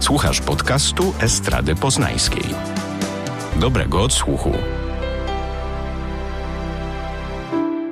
[0.00, 2.42] Słuchasz podcastu Estrady Poznańskiej.
[3.60, 4.52] Dobrego odsłuchu.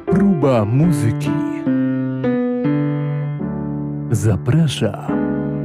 [0.06, 1.30] Próba muzyki.
[4.10, 5.08] Zaprasza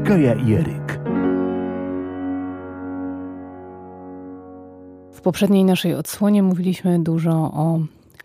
[0.06, 1.00] Kaja Jeryk.
[5.14, 7.80] W poprzedniej naszej odsłonie mówiliśmy dużo o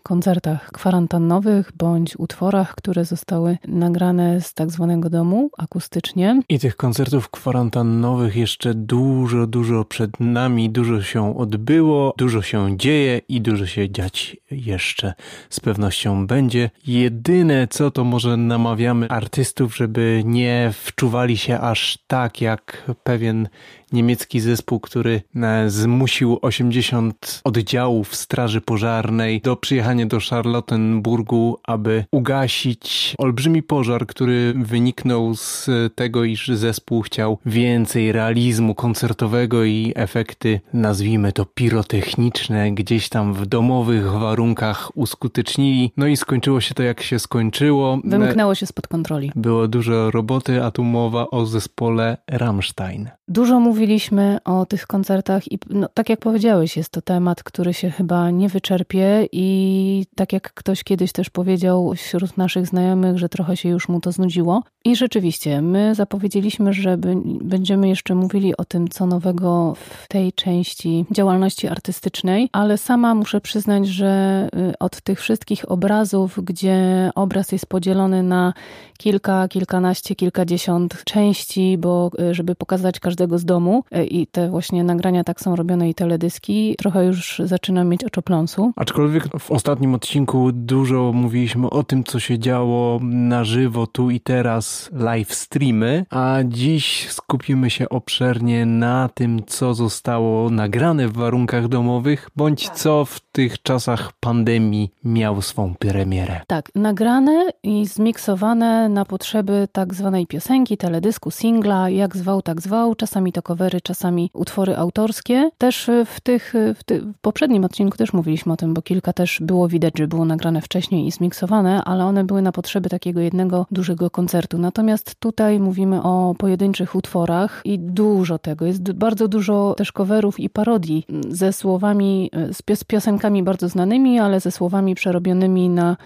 [0.09, 6.41] koncertach kwarantannowych bądź utworach, które zostały nagrane z tak zwanego domu akustycznie.
[6.49, 13.21] I tych koncertów kwarantannowych jeszcze dużo, dużo przed nami, dużo się odbyło, dużo się dzieje
[13.27, 15.13] i dużo się dziać jeszcze
[15.49, 16.69] z pewnością będzie.
[16.87, 23.47] Jedyne co to może namawiamy artystów, żeby nie wczuwali się aż tak jak pewien
[23.91, 33.15] niemiecki zespół, który e, zmusił 80 oddziałów Straży Pożarnej do przyjechania do Charlottenburgu, aby ugasić
[33.17, 41.33] olbrzymi pożar, który wyniknął z tego, iż zespół chciał więcej realizmu koncertowego i efekty, nazwijmy
[41.33, 45.91] to pirotechniczne, gdzieś tam w domowych warunkach uskutecznili.
[45.97, 47.99] No i skończyło się to jak się skończyło.
[48.03, 49.31] Wymknęło się spod kontroli.
[49.35, 53.09] Było dużo roboty, a tu mowa o zespole Rammstein.
[53.27, 57.89] Dużo mówiliśmy o tych koncertach i no, tak jak powiedziałeś, jest to temat, który się
[57.89, 63.57] chyba nie wyczerpie i tak jak ktoś kiedyś też powiedział wśród naszych znajomych, że trochę
[63.57, 64.63] się już mu to znudziło.
[64.85, 66.97] I rzeczywiście, my zapowiedzieliśmy, że
[67.41, 73.41] będziemy jeszcze mówili o tym, co nowego w tej części działalności artystycznej, ale sama muszę
[73.41, 78.53] przyznać, że y, od tych wszystkich obrazów, gdzie obraz jest podzielony na
[78.97, 84.83] kilka, kilkanaście, kilkadziesiąt części, bo y, żeby pokazać każdego z domu y, i te właśnie
[84.83, 88.71] nagrania tak są robione i teledyski, trochę już zaczynam mieć oczopląsu.
[88.75, 94.19] Aczkolwiek w ostatnim odcinku dużo mówiliśmy o tym, co się działo na żywo tu i
[94.19, 101.67] teraz, live streamy, a dziś skupimy się obszernie na tym, co zostało nagrane w warunkach
[101.67, 106.41] domowych, bądź co w tych czasach pandemii miało swą premierę.
[106.47, 112.95] Tak, nagrane i zmiksowane na potrzeby tak zwanej piosenki, teledysku, singla, jak zwał, tak zwał,
[112.95, 115.49] czasami to covery, czasami utwory autorskie.
[115.57, 119.39] Też w tych, w, ty, w poprzednim odcinku też mówiliśmy o tym, bo kilka też
[119.41, 123.65] było widać, że było nagrane wcześniej i zmiksowane, ale one były na potrzeby takiego jednego
[123.71, 124.57] dużego koncertu.
[124.57, 128.65] Natomiast tutaj mówimy o pojedynczych utworach i dużo tego.
[128.65, 132.31] Jest bardzo dużo też coverów i parodii ze słowami,
[132.73, 135.97] z piosenkami bardzo znanymi, ale ze słowami przerobionymi na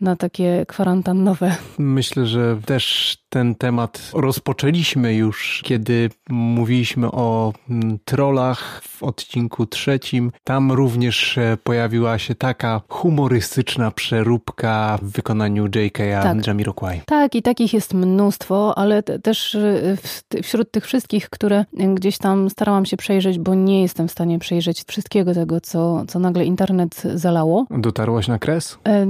[0.00, 1.56] na takie kwarantannowe.
[1.78, 10.32] Myślę, że też ten temat rozpoczęliśmy już, kiedy mówiliśmy o mm, trollach w odcinku trzecim.
[10.44, 16.22] Tam również e, pojawiła się taka humorystyczna przeróbka w wykonaniu J.K.
[16.22, 16.46] tak.
[16.46, 17.00] Jamiroquai.
[17.06, 22.86] Tak, i takich jest mnóstwo, ale też e, wśród tych wszystkich, które gdzieś tam starałam
[22.86, 27.66] się przejrzeć, bo nie jestem w stanie przejrzeć wszystkiego tego, co, co nagle internet zalało.
[27.70, 28.78] Dotarłaś na kres?
[28.86, 29.06] E,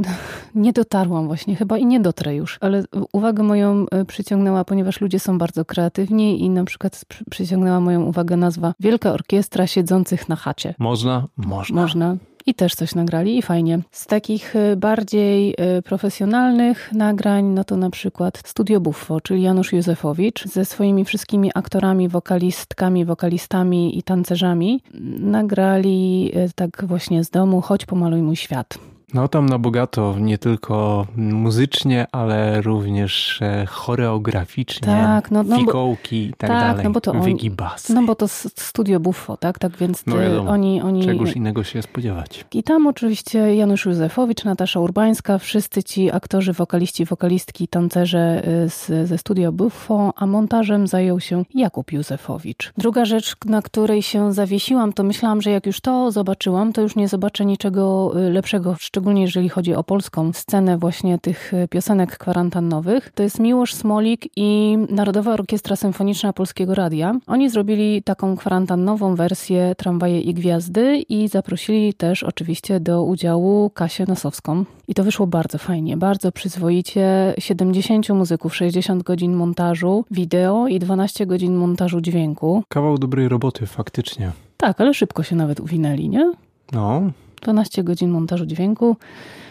[0.55, 5.39] nie dotarłam właśnie, chyba i nie dotrę już, ale uwagę moją przyciągnęła, ponieważ ludzie są
[5.39, 10.75] bardzo kreatywni i na przykład przyciągnęła moją uwagę nazwa Wielka Orkiestra Siedzących na chacie.
[10.79, 11.27] Można?
[11.37, 11.83] Można.
[11.83, 13.79] Można i też coś nagrali i fajnie.
[13.91, 19.73] Z takich y, bardziej y, profesjonalnych nagrań, no to na przykład Studio Buffo, czyli Janusz
[19.73, 24.83] Józefowicz ze swoimi wszystkimi aktorami, wokalistkami, wokalistami i tancerzami
[25.21, 28.79] nagrali tak właśnie z domu Chodź pomaluj mój świat.
[29.15, 36.25] No tam na bogato, nie tylko muzycznie, ale również e, choreograficznie, tak, no, no fikołki
[36.27, 36.85] i tak, tak dalej.
[36.85, 37.95] No bo to Wygibasy.
[37.95, 39.59] No bo to studio Buffo, tak?
[39.59, 41.05] Tak więc no wiadomo, oni, oni...
[41.05, 42.45] Czegoś innego się spodziewać.
[42.53, 49.09] I tam oczywiście Janusz Józefowicz, Natasza Urbańska, wszyscy ci aktorzy, wokaliści, wokalistki, tancerze y, z,
[49.09, 52.73] ze studio Buffo, a montażem zajął się Jakub Józefowicz.
[52.79, 56.97] Druga rzecz, na której się zawiesiłam, to myślałam, że jak już to zobaczyłam, to już
[56.97, 62.19] nie zobaczę niczego lepszego, szczególnie szczególnie jeżeli chodzi o polską scenę właśnie tych e, piosenek
[62.19, 67.15] kwarantannowych, to jest Miłosz Smolik i Narodowa Orkiestra Symfoniczna Polskiego Radia.
[67.27, 74.05] Oni zrobili taką kwarantannową wersję Tramwaje i Gwiazdy i zaprosili też oczywiście do udziału Kasię
[74.09, 74.65] Nosowską.
[74.89, 77.35] I to wyszło bardzo fajnie, bardzo przyzwoicie.
[77.39, 82.63] 70 muzyków, 60 godzin montażu wideo i 12 godzin montażu dźwięku.
[82.69, 84.33] Kawał dobrej roboty, faktycznie.
[84.57, 86.33] Tak, ale szybko się nawet uwinęli, nie?
[86.73, 87.03] No,
[87.41, 88.97] 12 godzin montażu dźwięku,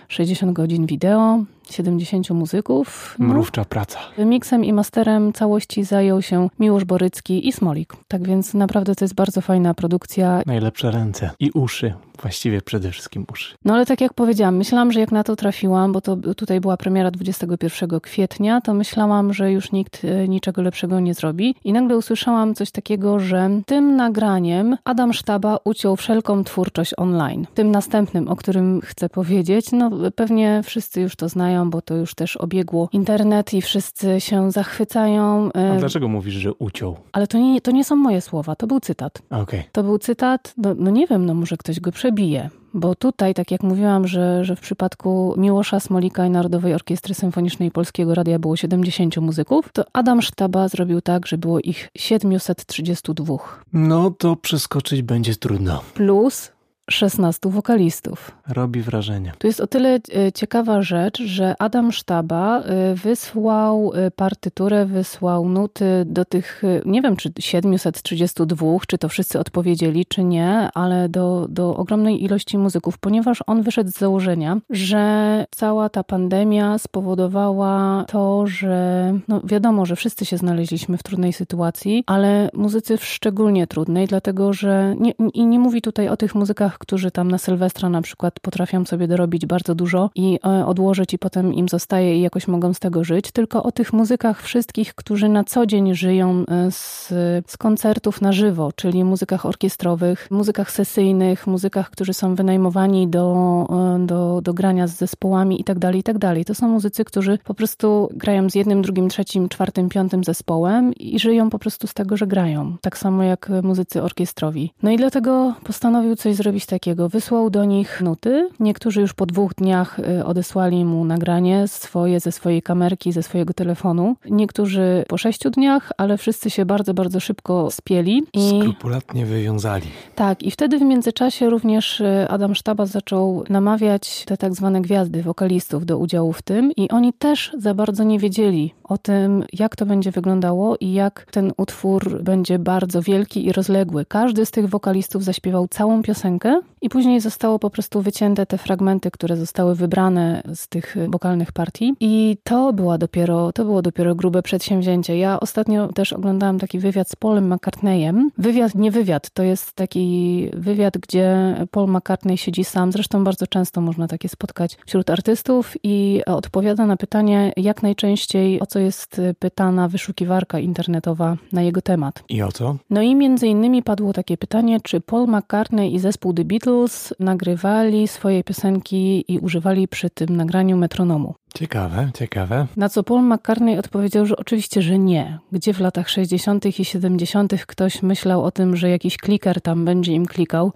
[0.10, 3.16] 60 godzin wideo, 70 muzyków.
[3.20, 3.28] No.
[3.28, 4.00] Mrówcza praca.
[4.18, 7.94] Miksem i masterem całości zajął się Miłosz Borycki i Smolik.
[8.08, 10.42] Tak więc naprawdę to jest bardzo fajna produkcja.
[10.46, 11.94] Najlepsze ręce i uszy.
[12.22, 13.56] Właściwie przede wszystkim uszy.
[13.66, 16.78] No ale tak jak powiedziałam, myślałam, że jak na to trafiłam, bo to tutaj była
[16.78, 21.56] premiera 21 kwietnia, to myślałam, że już nikt e, niczego lepszego nie zrobi.
[21.64, 27.48] I nagle usłyszałam coś takiego, że tym nagraniem Adam Sztaba uciął wszelką twórczość online.
[27.54, 32.16] Tym następnym, o którym chcę powiedzieć, no pewnie wszyscy już to znają, bo to już
[32.16, 35.50] też obiegło internet i wszyscy się zachwycają.
[35.54, 36.98] A dlaczego mówisz, że uciął?
[37.12, 39.22] Ale to nie, to nie są moje słowa, to był cytat.
[39.30, 39.64] Okay.
[39.72, 42.50] To był cytat, no, no nie wiem, no może ktoś go przebije.
[42.74, 47.72] Bo tutaj, tak jak mówiłam, że, że w przypadku Miłosza Smolika i Narodowej Orkiestry Symfonicznej
[47.72, 53.38] Polskiego Radia było 70 muzyków, to Adam Sztaba zrobił tak, że było ich 732.
[53.74, 55.82] No to przeskoczyć będzie trudno.
[55.94, 56.52] Plus
[56.90, 58.32] 16 wokalistów.
[58.48, 59.34] Robi wrażenie.
[59.38, 65.50] Tu jest o tyle e, ciekawa rzecz, że Adam Sztaba e, wysłał e, partyturę, wysłał
[65.50, 71.48] nuty do tych, nie wiem czy 732, czy to wszyscy odpowiedzieli, czy nie, ale do,
[71.50, 78.48] do ogromnej ilości muzyków, ponieważ on wyszedł z założenia, że cała ta pandemia spowodowała to,
[78.48, 84.08] że no wiadomo, że wszyscy się znaleźliśmy w trudnej sytuacji, ale muzycy w szczególnie trudnej,
[84.08, 88.02] dlatego że nie, i nie mówi tutaj o tych muzykach, którzy tam na Sylwestra na
[88.02, 92.48] przykład potrafią sobie dorobić bardzo dużo i e, odłożyć i potem im zostaje i jakoś
[92.48, 96.72] mogą z tego żyć, tylko o tych muzykach wszystkich, którzy na co dzień żyją e,
[96.72, 97.08] z,
[97.48, 104.06] z koncertów na żywo, czyli muzykach orkiestrowych, muzykach sesyjnych, muzykach, którzy są wynajmowani do, e,
[104.06, 106.20] do, do grania z zespołami i tak dalej, i tak.
[106.46, 111.20] To są muzycy, którzy po prostu grają z jednym, drugim, trzecim, czwartym, piątym zespołem i
[111.20, 112.78] żyją po prostu z tego, że grają.
[112.82, 114.74] Tak samo jak muzycy orkiestrowi.
[114.84, 117.10] No i dlatego postanowił coś zrobić takiego.
[117.10, 118.50] Wysłał do nich nuty.
[118.60, 123.54] Niektórzy już po dwóch dniach y, odesłali mu nagranie swoje ze swojej kamerki, ze swojego
[123.54, 124.16] telefonu.
[124.30, 128.24] Niektórzy po sześciu dniach, ale wszyscy się bardzo, bardzo szybko spieli.
[128.34, 128.60] I...
[128.60, 129.88] Skrupulatnie wywiązali.
[130.16, 135.24] Tak, i wtedy w międzyczasie również y, Adam Sztaba zaczął namawiać te tak zwane gwiazdy,
[135.24, 139.76] wokalistów do udziału w tym i oni też za bardzo nie wiedzieli o tym, jak
[139.76, 144.06] to będzie wyglądało i jak ten utwór będzie bardzo wielki i rozległy.
[144.06, 146.49] Każdy z tych wokalistów zaśpiewał całą piosenkę,
[146.82, 151.94] i później zostało po prostu wycięte te fragmenty, które zostały wybrane z tych wokalnych partii.
[152.00, 155.18] I to była dopiero, to było dopiero grube przedsięwzięcie.
[155.18, 158.30] Ja ostatnio też oglądałam taki wywiad z Paulem McCartneyem.
[158.38, 162.92] Wywiad, nie wywiad, to jest taki wywiad, gdzie Paul McCartney siedzi sam.
[162.92, 168.66] Zresztą bardzo często można takie spotkać wśród artystów i odpowiada na pytanie, jak najczęściej o
[168.66, 172.24] co jest pytana wyszukiwarka internetowa na jego temat.
[172.30, 172.76] I o co?
[172.90, 178.08] No i między innymi padło takie pytanie, czy Paul McCartney i zespół The Beatles nagrywali
[178.08, 181.36] swoje piosenki i używali przy tym nagraniu metronomu.
[181.56, 182.68] Ciekawe, ciekawe.
[182.78, 185.40] Na co Paul McCartney odpowiedział, że oczywiście, że nie.
[185.52, 186.80] Gdzie w latach 60.
[186.80, 187.66] i 70.
[187.68, 190.72] ktoś myślał o tym, że jakiś kliker tam będzie im klikał.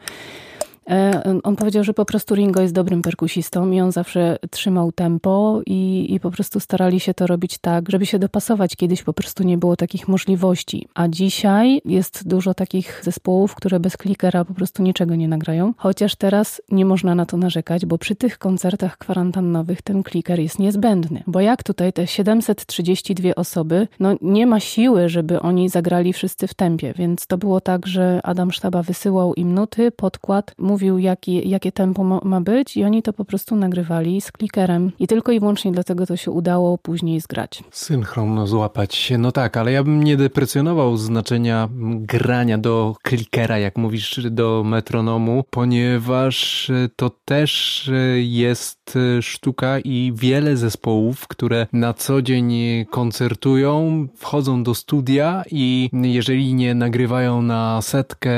[0.90, 5.62] E, on powiedział, że po prostu Ringo jest dobrym perkusistą i on zawsze trzymał tempo
[5.66, 8.76] i, i po prostu starali się to robić tak, żeby się dopasować.
[8.76, 10.88] Kiedyś po prostu nie było takich możliwości.
[10.94, 15.74] A dzisiaj jest dużo takich zespołów, które bez klikera po prostu niczego nie nagrają.
[15.78, 20.60] Chociaż teraz nie można na to narzekać, bo przy tych koncertach kwarantannowych ten kliker jest
[20.60, 21.24] niezbędny.
[21.28, 26.54] Bo jak tutaj te 732 osoby, no nie ma siły, żeby oni zagrali wszyscy w
[26.54, 31.72] tempie, więc to było tak, że Adam Sztaba wysyłał im nuty, podkład, mówił, jaki, jakie
[31.72, 34.92] tempo ma, być, i oni to po prostu nagrywali z klikerem.
[35.00, 37.64] I tylko i wyłącznie dlatego to się udało później zgrać.
[37.72, 43.78] Synchron złapać się, no tak, ale ja bym nie deprecjonował znaczenia grania do klikera, jak
[43.78, 47.92] mówisz, do metronomu, ponieważ to też
[48.24, 52.54] jest sztuka i wiele zespołów, które na co dzień
[52.90, 58.32] koncertują, wchodzą do studia i jeżeli nie nagrywają na setkę,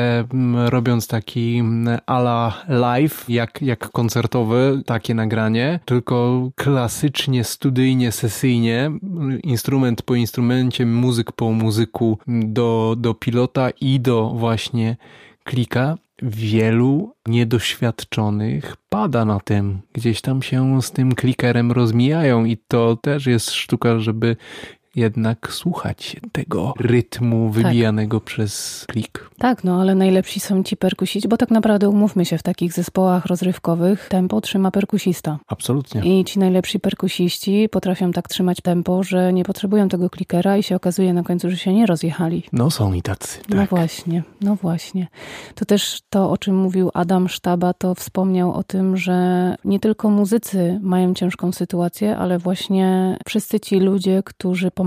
[0.65, 1.63] robiąc taki
[2.05, 8.91] ala ala live, jak, jak koncertowe, takie nagranie, tylko klasycznie, studyjnie, sesyjnie,
[9.43, 14.97] instrument po instrumencie, muzyk po muzyku do, do pilota i do właśnie
[15.43, 15.97] klika.
[16.21, 23.25] Wielu niedoświadczonych pada na tym, gdzieś tam się z tym klikerem rozmijają i to też
[23.25, 24.35] jest sztuka, żeby
[24.95, 29.29] jednak słuchać tego rytmu wybijanego przez klik.
[29.37, 33.25] Tak, no ale najlepsi są ci perkusiści, bo tak naprawdę umówmy się, w takich zespołach
[33.25, 35.39] rozrywkowych tempo trzyma perkusista.
[35.47, 36.19] Absolutnie.
[36.19, 40.75] I ci najlepsi perkusiści potrafią tak trzymać tempo, że nie potrzebują tego klikera i się
[40.75, 42.43] okazuje na końcu, że się nie rozjechali.
[42.53, 43.39] No są i tacy.
[43.49, 43.69] No Tak.
[43.69, 45.07] właśnie, no właśnie.
[45.55, 50.09] To też to, o czym mówił Adam Sztaba, to wspomniał o tym, że nie tylko
[50.09, 54.84] muzycy mają ciężką sytuację, ale właśnie wszyscy ci ludzie, którzy pomagają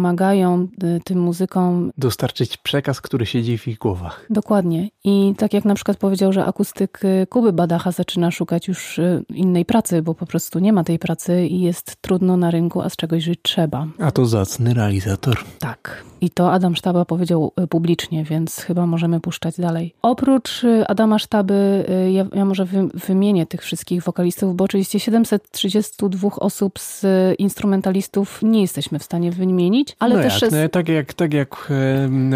[0.84, 4.26] y, tym muzykom Dostarczyć przekaz, który siedzi w ich głowach.
[4.30, 4.88] Dokładnie.
[5.04, 9.24] I tak jak na przykład powiedział, że akustyk y, Kuby Badacha zaczyna szukać już y,
[9.28, 12.88] innej pracy, bo po prostu nie ma tej pracy i jest trudno na rynku, a
[12.88, 13.86] z czegoś żyć trzeba.
[13.98, 15.38] A to zacny realizator.
[15.58, 16.04] Tak.
[16.20, 19.94] I to Adam Sztaba powiedział publicznie, więc chyba możemy puszczać dalej.
[20.02, 26.78] Oprócz Adama Sztaby, ja, ja może wy, wymienię tych wszystkich wokalistów, bo oczywiście 732 osób
[26.78, 27.06] z
[27.38, 30.56] instrumentalistów nie jesteśmy w stanie wymienić, ale no też jak, jest...
[30.62, 31.72] no, tak jak, tak jak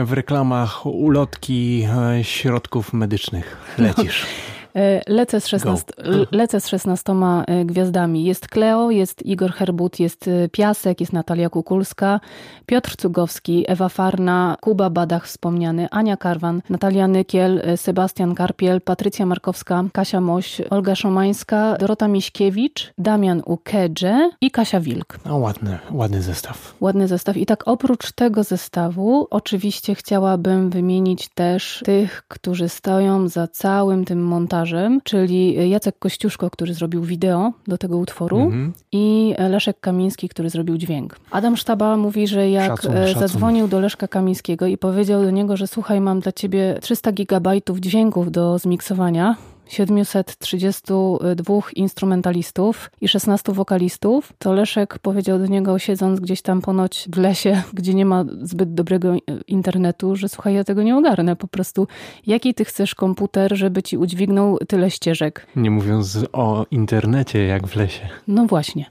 [0.04, 4.22] w reklamach ulotki e, środków medycznych lecisz.
[4.22, 4.26] E,
[5.08, 6.26] Lecę z, 16, Go.
[6.32, 7.12] lecę z 16
[7.46, 8.24] e, gwiazdami.
[8.24, 12.20] Jest Kleo, jest Igor Herbut, jest e, Piasek, jest Natalia Kukulska,
[12.66, 19.26] Piotr Cugowski, Ewa Farna, Kuba Badach wspomniany, Ania Karwan, Natalia Nykiel, e, Sebastian Karpiel, Patrycja
[19.26, 25.18] Markowska, Kasia Moś, Olga Szomańska, Dorota Miśkiewicz, Damian Ukedże i Kasia Wilk.
[25.26, 26.74] No ładny, ładny zestaw.
[26.80, 27.36] Ładny zestaw.
[27.36, 34.24] I tak oprócz tego zestawu, oczywiście chciałabym wymienić też tych, którzy stoją za całym tym
[34.24, 34.61] montażem,
[35.04, 38.72] czyli Jacek Kościuszko, który zrobił wideo do tego utworu Mhm.
[38.92, 41.16] i Leszek Kamiński, który zrobił dźwięk.
[41.30, 43.20] Adam Sztaba mówi, że jak Szacun, e, szacun.
[43.20, 47.78] zadzwonił do Leszka Kamińskiego i powiedział do niego, że słuchaj, mam dla ciebie 300 gigabajtów
[47.78, 56.42] dźwięków do zmiksowania, 732 instrumentalistów i 16 wokalistów, to Leszek powiedział do niego, siedząc gdzieś
[56.42, 59.14] tam ponoć w lesie, gdzie nie ma zbyt dobrego
[59.46, 61.36] internetu, że słuchaj, ja tego nie ogarnę.
[61.36, 61.86] Po prostu,
[62.26, 65.46] jaki ty chcesz komputer, żeby ci udźwignął tyle ścieżek?
[65.56, 68.08] Nie mówiąc o internecie, jak w lesie.
[68.28, 68.90] No właśnie,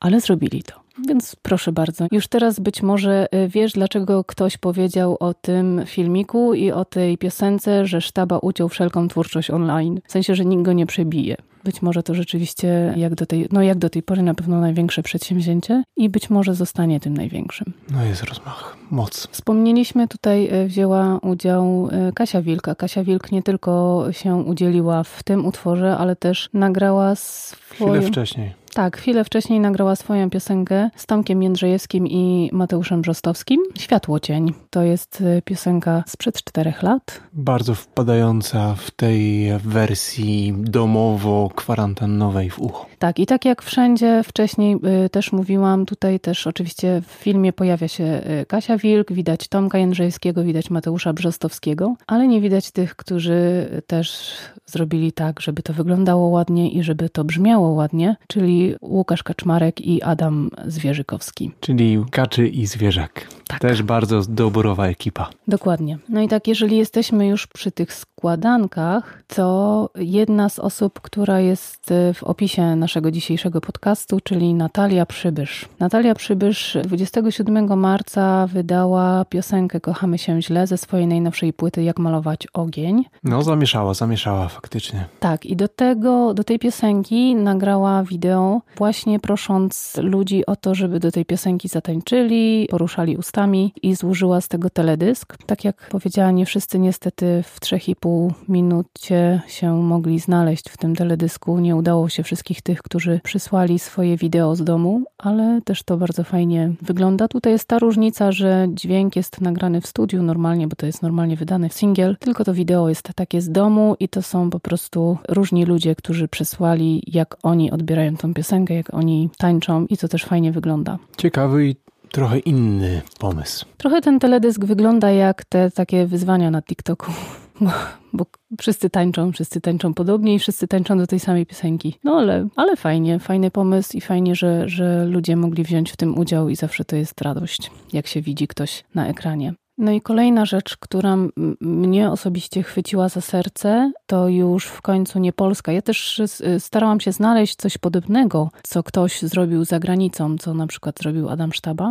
[0.00, 0.85] ale zrobili to.
[1.08, 2.06] Więc proszę bardzo.
[2.12, 7.18] Już teraz być może y, wiesz, dlaczego ktoś powiedział o tym filmiku i o tej
[7.18, 10.00] piosence, że sztaba uciął wszelką twórczość online.
[10.06, 11.36] W sensie, że nikt go nie przebije.
[11.64, 15.02] Być może to rzeczywiście jak do tej, no jak do tej pory na pewno największe
[15.02, 17.72] przedsięwzięcie i być może zostanie tym największym.
[17.90, 19.28] No jest rozmach, moc.
[19.30, 22.74] Wspomnieliśmy tutaj, e, wzięła udział e, Kasia Wilka.
[22.74, 27.92] Kasia Wilk nie tylko się udzieliła w tym utworze, ale też nagrała swoją...
[27.92, 28.65] Chwilę wcześniej.
[28.76, 33.60] Tak, chwilę wcześniej nagrała swoją piosenkę z Tomkiem Jędrzejewskim i Mateuszem Brzostowskim.
[33.78, 34.52] Światło cień.
[34.70, 37.20] To jest e, piosenka sprzed czterech lat.
[37.32, 42.86] Bardzo wpadająca w tej wersji domowo-kwarantannowej w ucho.
[42.98, 47.88] Tak, i tak jak wszędzie wcześniej y, też mówiłam, tutaj też oczywiście w filmie pojawia
[47.88, 53.66] się y, Kasia Wilk, widać Tomka Jędrzejewskiego, widać Mateusza Brzostowskiego, ale nie widać tych, którzy
[53.86, 59.80] też zrobili tak, żeby to wyglądało ładnie i żeby to brzmiało ładnie, czyli Łukasz Kaczmarek
[59.80, 61.50] i Adam Zwierzykowski.
[61.60, 63.26] Czyli kaczy i zwierzak.
[63.48, 63.60] Tak.
[63.60, 65.28] Też bardzo doborowa ekipa.
[65.48, 65.98] Dokładnie.
[66.08, 71.90] No i tak, jeżeli jesteśmy już przy tych składankach, to jedna z osób, która jest
[71.90, 75.68] y, w opisie naszego dzisiejszego podcastu, czyli Natalia Przybysz.
[75.78, 82.46] Natalia Przybysz 27 marca wydała piosenkę Kochamy się źle ze swojej najnowszej płyty Jak malować
[82.52, 83.04] ogień.
[83.24, 85.04] No zamieszała, zamieszała faktycznie.
[85.20, 91.00] Tak, i do tego, do tej piosenki nagrała wideo, właśnie prosząc ludzi o to, żeby
[91.00, 93.35] do tej piosenki zatańczyli, poruszali ustami
[93.82, 95.36] i złożyła z tego teledysk.
[95.46, 101.58] Tak jak powiedziała, nie wszyscy niestety w 3,5 minucie się mogli znaleźć w tym teledysku.
[101.58, 106.24] Nie udało się wszystkich tych, którzy przysłali swoje wideo z domu, ale też to bardzo
[106.24, 107.28] fajnie wygląda.
[107.28, 111.36] Tutaj jest ta różnica, że dźwięk jest nagrany w studiu normalnie, bo to jest normalnie
[111.36, 115.64] wydany singiel, tylko to wideo jest takie z domu i to są po prostu różni
[115.64, 120.52] ludzie, którzy przysłali, jak oni odbierają tą piosenkę, jak oni tańczą i to też fajnie
[120.52, 120.98] wygląda.
[121.16, 121.76] Ciekawy i
[122.16, 123.66] trochę inny pomysł.
[123.76, 127.12] Trochę ten teledysk wygląda jak te takie wyzwania na TikToku.
[127.60, 127.70] Bo,
[128.12, 128.26] bo
[128.60, 131.98] wszyscy tańczą, wszyscy tańczą podobnie i wszyscy tańczą do tej samej piosenki.
[132.04, 136.18] No ale, ale fajnie, fajny pomysł i fajnie, że, że ludzie mogli wziąć w tym
[136.18, 139.54] udział i zawsze to jest radość, jak się widzi ktoś na ekranie.
[139.78, 141.16] No i kolejna rzecz, która
[141.60, 145.72] mnie osobiście chwyciła za serce, to już w końcu nie Polska.
[145.72, 146.22] Ja też
[146.58, 151.52] starałam się znaleźć coś podobnego, co ktoś zrobił za granicą, co na przykład zrobił Adam
[151.52, 151.84] Sztaba.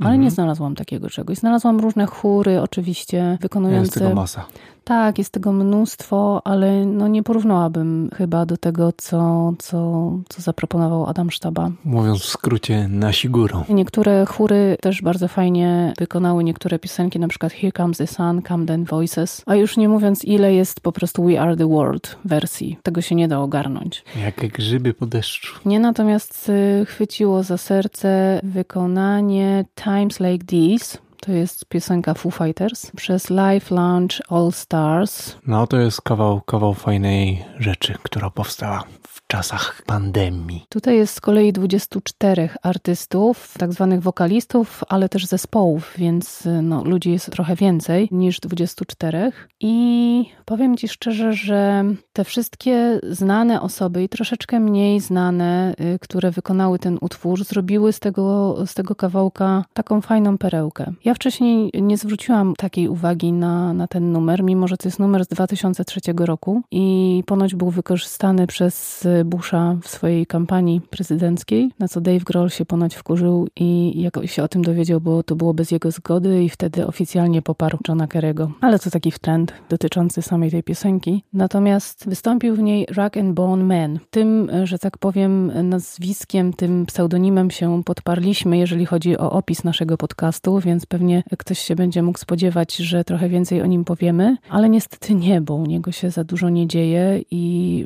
[0.00, 0.20] Ale Mhm.
[0.20, 1.38] nie znalazłam takiego czegoś.
[1.38, 4.46] Znalazłam różne chóry, oczywiście, Jest wykonujące tego masa.
[4.84, 11.06] Tak, jest tego mnóstwo, ale no nie porównałabym chyba do tego, co, co, co zaproponował
[11.06, 11.70] Adam Sztaba.
[11.84, 13.64] Mówiąc w skrócie, nasi górą.
[13.68, 18.84] Niektóre chóry też bardzo fajnie wykonały niektóre piosenki, na przykład Here Comes the Sun, Camden
[18.84, 22.78] Voices, a już nie mówiąc ile jest po prostu We Are the World wersji.
[22.82, 24.04] Tego się nie da ogarnąć.
[24.24, 25.54] Jak grzyby po deszczu.
[25.64, 32.90] Mnie natomiast y, chwyciło za serce wykonanie Times Like These, to jest piosenka Foo Fighters
[32.96, 35.36] przez Live Launch All Stars.
[35.46, 40.66] No to jest kawał, kawał fajnej rzeczy, która powstała w czasach pandemii.
[40.68, 47.10] Tutaj jest z kolei 24 artystów, tak zwanych wokalistów, ale też zespołów, więc no, ludzi
[47.10, 49.32] jest trochę więcej niż 24.
[49.60, 56.30] I powiem Ci szczerze, że te wszystkie znane osoby i troszeczkę mniej znane, y, które
[56.30, 60.92] wykonały ten utwór, zrobiły z tego, z tego kawałka taką fajną perełkę.
[61.04, 65.24] Ja wcześniej nie zwróciłam takiej uwagi na, na ten numer, mimo że to jest numer
[65.24, 72.00] z 2003 roku i ponoć był wykorzystany przez Busha w swojej kampanii prezydenckiej, na co
[72.00, 75.70] Dave Grohl się ponoć wkurzył i jak się o tym dowiedział, bo to było bez
[75.70, 78.48] jego zgody i wtedy oficjalnie poparł Johna Kerry'ego.
[78.60, 81.22] Ale to taki trend dotyczący samej tej piosenki.
[81.32, 83.98] Natomiast wystąpił w niej Rock and Bone Man.
[84.10, 90.60] Tym, że tak powiem, nazwiskiem, tym pseudonimem się podparliśmy, jeżeli chodzi o opis naszego podcastu,
[90.60, 91.03] więc pewnie
[91.38, 95.54] ktoś się będzie mógł spodziewać, że trochę więcej o nim powiemy, ale niestety nie, bo
[95.54, 97.84] u niego się za dużo nie dzieje i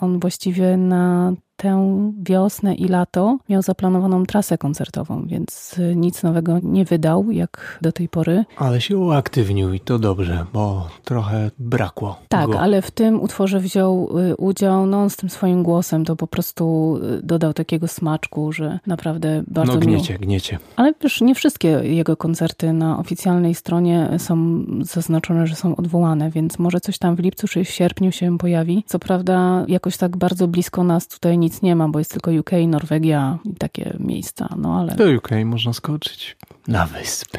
[0.00, 6.84] on właściwie na tę wiosnę i lato miał zaplanowaną trasę koncertową, więc nic nowego nie
[6.84, 8.44] wydał jak do tej pory.
[8.56, 12.18] Ale się uaktywnił i to dobrze, bo trochę brakło.
[12.28, 12.60] Tak, go.
[12.60, 16.96] ale w tym utworze wziął y, udział, no z tym swoim głosem to po prostu
[17.18, 19.92] y, dodał takiego smaczku, że naprawdę bardzo No miło.
[19.92, 20.58] gniecie, gniecie.
[20.76, 26.58] Ale już nie wszystkie jego koncerty na oficjalnej stronie są zaznaczone, że są odwołane, więc
[26.58, 28.84] może coś tam w lipcu czy w sierpniu się pojawi.
[28.86, 32.50] Co prawda jakoś tak bardzo blisko nas tutaj nic nie ma, bo jest tylko UK,
[32.68, 36.36] Norwegia i takie miejsca, no ale Do UK można skoczyć
[36.68, 37.38] na wyspy.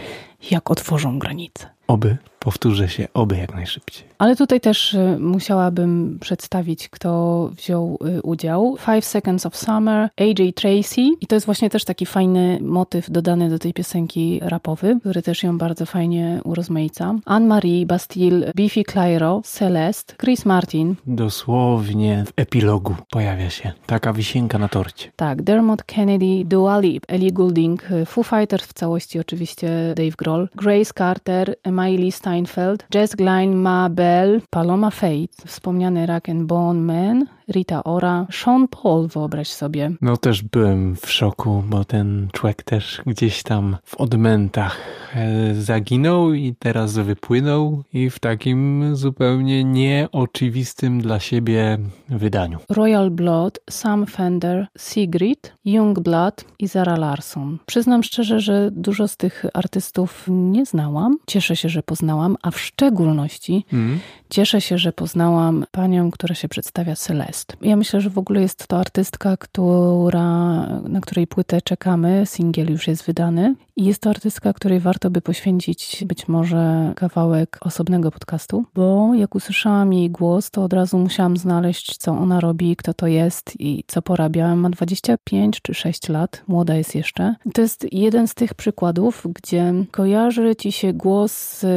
[0.51, 1.69] jak otworzą granice.
[1.87, 4.07] Oby, powtórzę się, oby jak najszybciej.
[4.17, 8.77] Ale tutaj też y, musiałabym przedstawić, kto wziął y, udział.
[8.79, 11.01] Five Seconds of Summer, AJ Tracy.
[11.21, 15.43] I to jest właśnie też taki fajny motyw dodany do tej piosenki rapowy, który też
[15.43, 17.15] ją bardzo fajnie urozmaica.
[17.25, 20.95] Anne-Marie, Bastille, Biffy Clyro, Celeste, Chris Martin.
[21.07, 25.11] Dosłownie w epilogu pojawia się taka wisienka na torcie.
[25.15, 30.49] Tak, Dermot Kennedy, Dua Lip, Ellie Goulding, y, Foo Fighters w całości oczywiście Dave Grohl,
[30.55, 37.29] Grace Carter, Miley Steinfeld, Jess Glynn, Ma Bell, Paloma Faith, wspomniany Rock and Bone Man,
[37.49, 39.91] Rita Ora, Sean Paul, wyobraź sobie.
[40.01, 44.77] No też byłem w szoku, bo ten człowiek też gdzieś tam w odmętach
[45.15, 51.77] e, zaginął i teraz wypłynął i w takim zupełnie nieoczywistym dla siebie
[52.09, 52.59] wydaniu.
[52.69, 57.57] Royal Blood, Sam Fender, Sigrid, Youngblood i Zara Larson.
[57.65, 61.17] Przyznam szczerze, że dużo z tych artystów nie znałam.
[61.27, 63.99] Cieszę się, że poznałam, a w szczególności Mm.
[64.29, 67.32] cieszę się, że poznałam panią, która się przedstawia Celeste.
[67.61, 70.29] Ja myślę, że w ogóle jest to artystka, która,
[70.67, 72.23] na której płytę czekamy.
[72.25, 73.55] Singiel już jest wydany.
[73.75, 79.35] I jest to artystka, której warto by poświęcić być może kawałek osobnego podcastu, bo jak
[79.35, 83.83] usłyszałam jej głos, to od razu musiałam znaleźć, co ona robi, kto to jest i
[83.87, 84.55] co porabia.
[84.55, 87.35] Ma 25 czy 6 lat, młoda jest jeszcze.
[87.53, 91.67] To jest jeden z tych przykładów, gdzie kojarzy ci się głos y,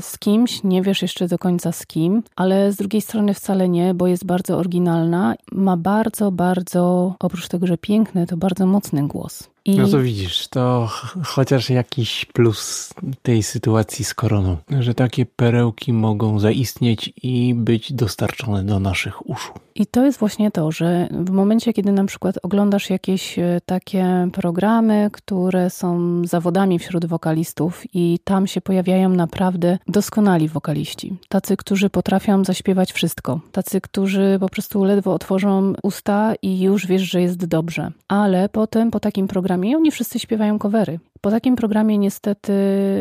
[0.00, 3.94] z kimś, nie wiesz jeszcze do końca z kim, ale z drugiej strony wcale nie,
[3.94, 4.58] bo jest bardzo
[5.06, 5.34] oryginalna.
[5.52, 9.48] Ma bardzo, bardzo, oprócz tego, że piękny, to bardzo mocny głos.
[9.66, 15.26] I No to widzisz, to ch- chociaż jakiś plus tej sytuacji z koroną, że takie
[15.26, 19.52] perełki mogą zaistnieć i być dostarczone do naszych uszu.
[19.78, 24.28] I to jest właśnie to, że w momencie, kiedy na przykład oglądasz jakieś e, takie
[24.32, 31.16] programy, które są zawodami wśród wokalistów i tam się pojawiają naprawdę doskonali wokaliści.
[31.28, 33.40] Tacy, którzy potrafią zaśpiewać wszystko.
[33.52, 37.90] Tacy, którzy po prostu ledwo otworzą usta i już wiesz, że jest dobrze.
[38.08, 40.98] Ale potem po takim programie oni wszyscy śpiewają covery.
[41.20, 42.52] Po takim programie niestety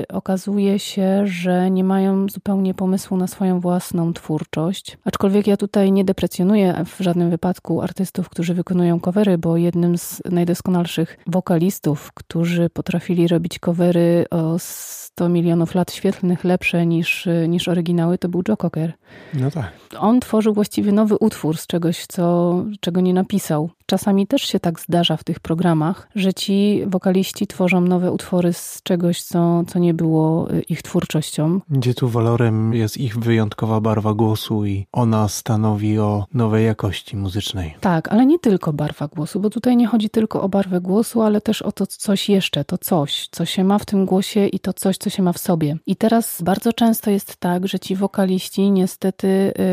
[0.10, 4.98] okazuje się, że nie mają zupełnie pomysłu na swoją własną twórczość.
[5.06, 10.22] Aczkolwiek ja tutaj nie deprecjonuję w żadnym wypadku artystów, którzy wykonują covery, bo jednym z
[10.32, 18.18] najdoskonalszych wokalistów, którzy potrafili robić covery o 100 milionów lat świetlnych lepsze niż, niż oryginały,
[18.18, 18.94] to był Joe Cocker.
[19.34, 19.72] No tak.
[20.00, 23.70] On tworzył właściwie nowy utwór z czegoś, co, czego nie napisał.
[23.86, 28.84] Czasami też się tak zdarza w tych programach, że ci wokaliści tworzą nowe utwory z
[28.84, 31.60] czegoś, co, co nie było y, ich twórczością.
[31.70, 37.76] Gdzie tu walorem jest ich wyjątkowa barwa głosu i ona stanowi o nowej jakości muzycznej.
[37.82, 41.42] Tak, ale nie tylko barwa głosu, bo tutaj nie chodzi tylko o barwę głosu, ale
[41.42, 44.74] też o to coś jeszcze, to coś, co się ma w tym głosie i to
[44.74, 45.78] coś, co się ma w sobie.
[45.86, 49.28] I teraz bardzo często jest tak, że ci wokaliści niestety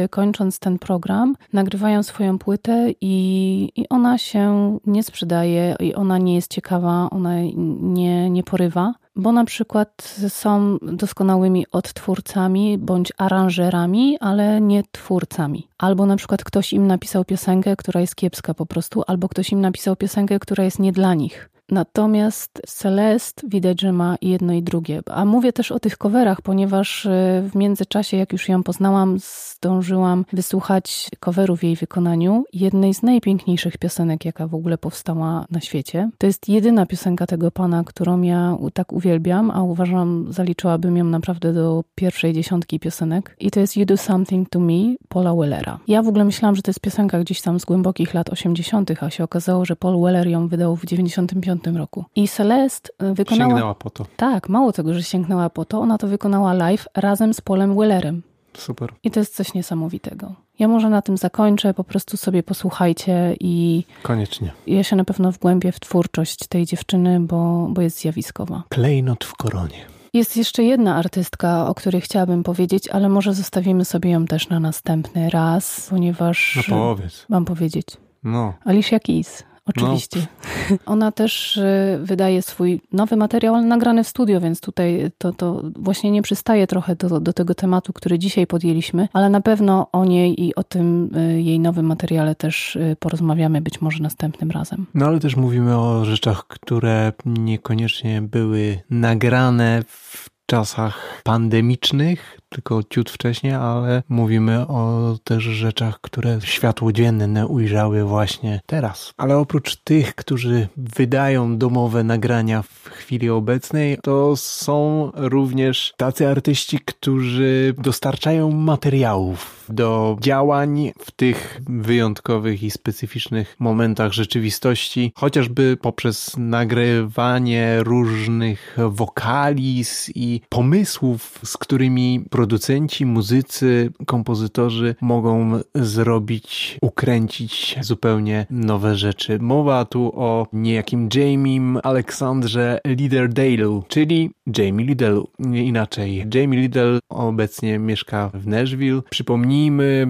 [0.04, 4.42] y, kończąc ten program, nagrywają swoją płytę i, i ona się
[4.86, 7.34] nie sprzedaje i ona nie jest ciekawa, ona
[7.80, 15.68] nie, nie porywa bo na przykład są doskonałymi odtwórcami bądź aranżerami, ale nie twórcami.
[15.78, 19.60] Albo na przykład ktoś im napisał piosenkę, która jest kiepska po prostu, albo ktoś im
[19.60, 21.51] napisał piosenkę, która jest nie dla nich.
[21.72, 25.02] Natomiast Celest widać, że ma jedno i drugie.
[25.10, 27.08] A mówię też o tych coverach, ponieważ y,
[27.50, 32.44] w międzyczasie, jak już ją poznałam, zdążyłam wysłuchać coverów w jej wykonaniu.
[32.52, 36.10] Jednej z najpiękniejszych piosenek, jaka w ogóle powstała na świecie.
[36.18, 41.52] To jest jedyna piosenka tego pana, którą ja tak uwielbiam, a uważam, zaliczyłabym ją naprawdę
[41.52, 43.36] do pierwszej dziesiątki piosenek.
[43.40, 45.78] I to jest You Do Something To Me Paula Wellera.
[45.88, 49.10] Ja w ogóle myślałam, że to jest piosenka gdzieś tam z głębokich lat 80., a
[49.10, 52.04] się okazało, że Paul Weller ją wydał w 95 roku.
[52.16, 53.50] I Celeste y, wykonała...
[53.50, 54.06] Sięgnęła po to.
[54.16, 58.22] Tak, mało tego, że sięgnęła po to, ona to wykonała live razem z Polem Wellerem.
[58.54, 58.92] Super.
[59.04, 60.34] I to jest coś niesamowitego.
[60.58, 64.52] Ja może na tym zakończę, po prostu sobie posłuchajcie i Koniecznie.
[64.66, 68.62] ja się na pewno wgłębię w twórczość tej dziewczyny, bo, bo jest zjawiskowa.
[68.68, 69.76] Klejnot w koronie.
[70.14, 74.60] Jest jeszcze jedna artystka, o której chciałabym powiedzieć, ale może zostawimy sobie ją też na
[74.60, 76.56] następny raz, ponieważ...
[76.70, 77.26] No powiedz.
[77.28, 77.86] Mam powiedzieć.
[78.24, 78.52] No.
[78.64, 79.42] Alicia Keys.
[79.76, 80.26] Oczywiście.
[80.70, 80.76] No.
[80.86, 85.62] Ona też y, wydaje swój nowy materiał, ale nagrany w studio, więc tutaj to, to
[85.76, 90.04] właśnie nie przystaje trochę do, do tego tematu, który dzisiaj podjęliśmy, ale na pewno o
[90.04, 94.86] niej i o tym y, jej nowym materiale też y, porozmawiamy być może następnym razem.
[94.94, 103.10] No ale też mówimy o rzeczach, które niekoniecznie były nagrane w czasach pandemicznych, tylko ciut
[103.10, 109.12] wcześniej, ale mówimy o też rzeczach, które światło dzienne ujrzały właśnie teraz.
[109.16, 116.78] Ale oprócz tych, którzy wydają domowe nagrania w chwili obecnej, to są również tacy artyści,
[116.78, 127.76] którzy dostarczają materiałów do działań w tych wyjątkowych i specyficznych momentach rzeczywistości, chociażby poprzez nagrywanie
[127.80, 139.38] różnych wokaliz i pomysłów, z którymi producenci, muzycy, kompozytorzy mogą zrobić, ukręcić zupełnie nowe rzeczy.
[139.40, 146.26] Mowa tu o niejakim Jamie Aleksandrze Liderdale'u, czyli Jamie Liddell, nie inaczej.
[146.34, 149.02] Jamie Liddell obecnie mieszka w Nashville.
[149.10, 150.06] Przypomnijmy,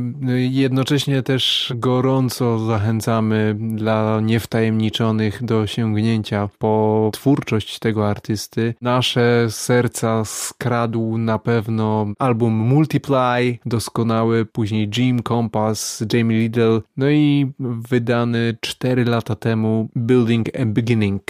[0.50, 8.74] jednocześnie też gorąco zachęcamy dla niewtajemniczonych do sięgnięcia po twórczość tego artysty.
[8.80, 17.52] Nasze serca skradł na pewno album Multiply, doskonały, później Jim Compass, Jamie Liddell, no i
[17.60, 21.22] wydany 4 lata temu Building a Beginning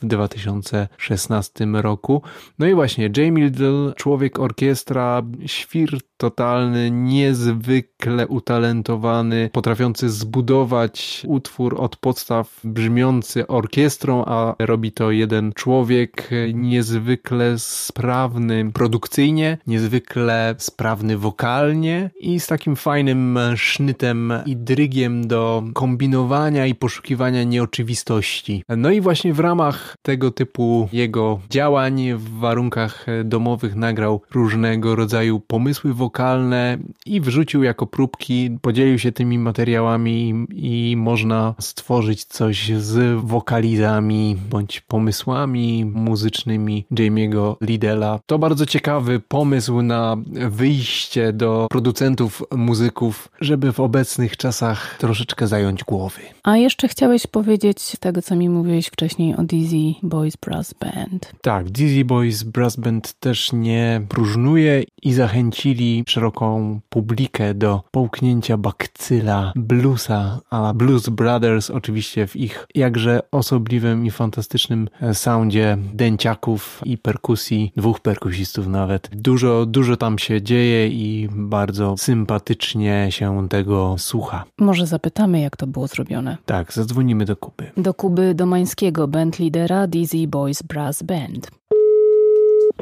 [0.00, 2.22] w 2016 roku.
[2.58, 11.96] No i właśnie Jamie Liddell, człowiek orkiestra, świr totalny, niezwykle utalentowany, potrafiący zbudować utwór od
[11.96, 22.40] podstaw brzmiący orkiestrą, a robi to jeden człowiek niezwykle sprawny produkcyjnie, niezwykle sprawny wokalnie i
[22.40, 28.64] z takim fajnym sznytem i drygiem do kombinowania i poszukiwania nieoczywistości.
[28.76, 35.40] No i właśnie w ramach tego typu jego działań w warunkach domowych nagrał różnego rodzaju
[35.40, 43.20] pomysły wokalne, i wrzucił jako próbki, podzielił się tymi materiałami i można stworzyć coś z
[43.24, 48.20] wokalizami bądź pomysłami muzycznymi Jamie'ego Lidela.
[48.26, 50.16] To bardzo ciekawy pomysł na
[50.50, 56.20] wyjście do producentów muzyków, żeby w obecnych czasach troszeczkę zająć głowy.
[56.42, 61.32] A jeszcze chciałeś powiedzieć tego, co mi mówiłeś wcześniej o Dizzy Boys Brass Band.
[61.42, 69.52] Tak, Dizzy Boys Brass Band też nie próżnuje i zachęcili szeroką publikę do połknięcia bakcyla
[69.56, 77.72] bluesa, a Blues Brothers oczywiście w ich jakże osobliwym i fantastycznym soundzie dęciaków i perkusji,
[77.76, 79.08] dwóch perkusistów nawet.
[79.12, 84.44] Dużo, dużo tam się dzieje i bardzo sympatycznie się tego słucha.
[84.58, 86.36] Może zapytamy, jak to było zrobione.
[86.46, 87.70] Tak, zadzwonimy do Kuby.
[87.76, 91.50] Do Kuby Domańskiego, band lidera Dizzy Boys Brass Band.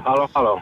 [0.05, 0.61] Halo, halo.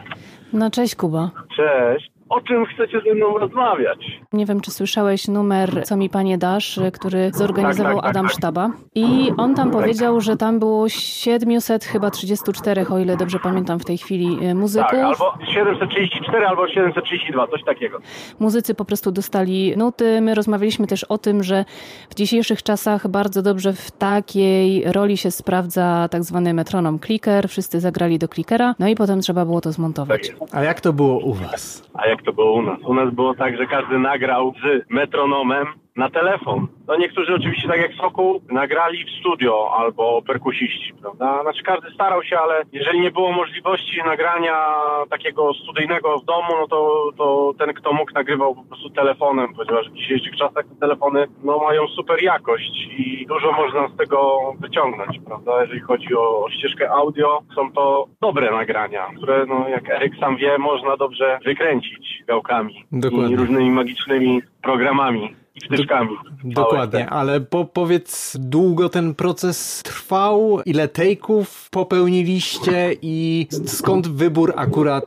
[0.53, 1.31] No cześć Kuba.
[1.55, 2.12] Cześć.
[2.35, 3.99] O czym chcecie ze mną rozmawiać?
[4.33, 8.25] Nie wiem, czy słyszałeś numer Co mi panie dasz, który zorganizował Tak, tak, tak, Adam
[8.25, 8.35] tak.
[8.37, 8.69] Sztaba.
[8.95, 13.85] I on tam powiedział, że tam było 700 chyba 34, o ile dobrze pamiętam w
[13.85, 14.91] tej chwili, e, muzyków.
[14.91, 17.97] Tak, albo 734, albo 732, coś takiego.
[18.39, 20.21] Muzycy po prostu dostali nuty.
[20.21, 21.65] My rozmawialiśmy też o tym, że
[22.09, 27.49] w dzisiejszych czasach bardzo dobrze w takiej roli się sprawdza tak zwany metronom clicker.
[27.49, 30.27] Wszyscy zagrali do clickera, no i potem trzeba było to Tak zmontować.
[30.29, 30.55] jest.
[30.55, 31.89] A jak to było u was?
[31.93, 32.79] A jak to było u nas?
[32.85, 36.67] U nas było tak, że każdy nagrał z metronomem na telefon.
[36.87, 41.41] No niektórzy oczywiście, tak jak Sokół, nagrali w studio albo perkusiści, prawda?
[41.41, 44.65] Znaczy każdy starał się, ale jeżeli nie było możliwości nagrania
[45.09, 49.89] takiego studyjnego w domu, no to, to ten, kto mógł, nagrywał po prostu telefonem, ponieważ
[49.89, 55.19] w dzisiejszych czasach te telefony no, mają super jakość i dużo można z tego wyciągnąć,
[55.25, 55.61] prawda?
[55.61, 60.37] Jeżeli chodzi o, o ścieżkę audio, są to dobre nagrania, które, no, jak Eryk sam
[60.37, 63.33] wie, można dobrze wykręcić gałkami Dokładnie.
[63.33, 66.17] i różnymi magicznymi programami i wtyczkami.
[66.43, 70.59] Dokładnie, ale po, powiedz, długo ten proces trwał?
[70.65, 75.05] Ile take'ów popełniliście i skąd wybór akurat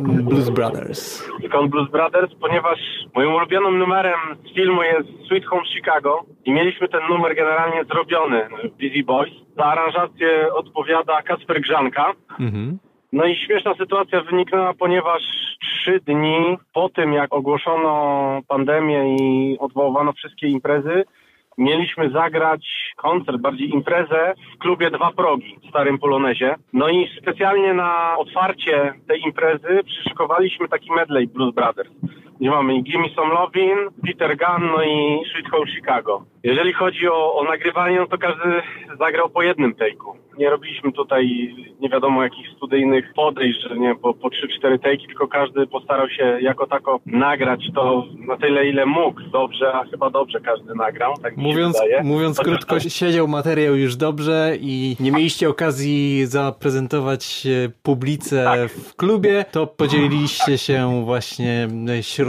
[0.00, 1.28] Blues Brothers?
[1.48, 2.34] Skąd Blues Brothers?
[2.40, 2.78] Ponieważ
[3.14, 4.18] moim ulubionym numerem
[4.50, 9.32] z filmu jest Sweet Home Chicago i mieliśmy ten numer generalnie zrobiony w Busy Boys.
[9.56, 12.12] Za aranżację odpowiada Kasper Grzanka.
[12.40, 12.78] Mhm.
[13.12, 15.22] No i śmieszna sytuacja wyniknęła, ponieważ
[15.60, 21.04] trzy dni po tym, jak ogłoszono pandemię i odwołano wszystkie imprezy,
[21.58, 26.54] mieliśmy zagrać koncert, bardziej imprezę w klubie Dwa Progi w Starym Polonezie.
[26.72, 31.90] No i specjalnie na otwarcie tej imprezy przyszykowaliśmy taki medley Blues Brothers.
[32.40, 36.22] Gdzie mamy Gimme Some Lovin', Peter Gunn, no i Sweet Home Chicago.
[36.42, 38.62] Jeżeli chodzi o, o nagrywanie, no to każdy
[38.98, 40.12] zagrał po jednym take'u.
[40.38, 45.28] Nie robiliśmy tutaj nie wiadomo jakich studyjnych podejść, że nie po, po 3-4 take'i, tylko
[45.28, 49.20] każdy postarał się jako tako nagrać to na tyle, ile mógł.
[49.32, 51.14] Dobrze, a chyba dobrze każdy nagrał.
[51.22, 58.44] Tak Mówiąc, mówiąc krótko, siedział materiał już dobrze i nie mieliście okazji zaprezentować się publice
[58.44, 58.70] Tak.
[58.70, 61.68] w klubie, to podzieliliście się właśnie
[62.00, 62.27] środkami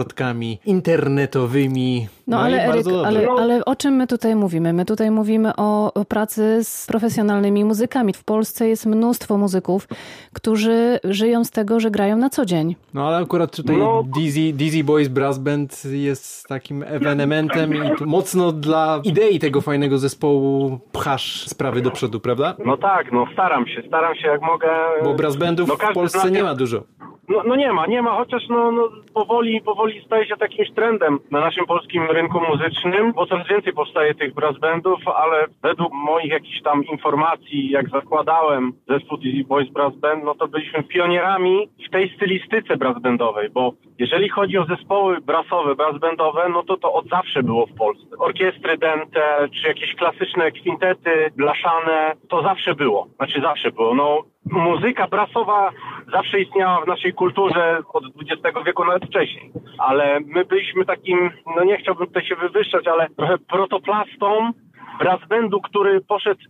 [0.65, 2.07] internetowymi.
[2.27, 3.35] No, i ale Eryk, ale, No.
[3.39, 4.73] ale o czym my tutaj mówimy?
[4.73, 8.13] My tutaj mówimy o, pracy z profesjonalnymi muzykami.
[8.13, 9.87] W Polsce jest mnóstwo muzyków,
[10.33, 12.75] którzy żyją z tego, że grają na co dzień.
[12.93, 14.03] No ale akurat tutaj No.
[14.17, 19.97] Dizzy, Dizzy Boys Brass Band jest takim ewenementem i tu mocno dla idei tego fajnego
[19.97, 22.55] zespołu pchasz sprawy do przodu, prawda?
[22.65, 24.67] No tak, no staram się, staram się jak mogę.
[25.03, 26.83] Bo brass bandów No w Polsce nie ma dużo.
[27.29, 31.19] No, no nie ma, nie ma, chociaż no, no powoli, powoli staje się takimś trendem
[31.31, 36.31] na naszym polskim rynku muzycznym, bo coraz więcej powstaje tych brass bandów, ale według moich
[36.31, 41.91] jakichś tam informacji, jak zakładałem zespół Dizzy Boys Brass Band, no to byliśmy pionierami w
[41.91, 46.93] tej stylistyce brass bandowej, bo jeżeli chodzi o zespoły brassowe, brass bandowe, no to to
[46.93, 48.17] od zawsze było w Polsce.
[48.19, 53.07] Orkiestry dente, czy jakieś klasyczne kwintety blaszane, to zawsze było.
[53.15, 53.95] Znaczy zawsze było.
[53.95, 55.71] No muzyka brasowa
[56.11, 59.51] zawsze istniała w naszej kulturze od XX wieku, nawet wcześniej.
[59.77, 64.51] Ale my byliśmy takim, no nie chciałbym tutaj się wywyższać, ale trochę protoplastą
[64.99, 65.19] brass
[65.63, 66.41] który poszedł